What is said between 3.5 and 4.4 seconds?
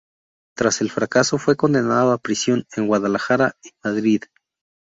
y Madrid.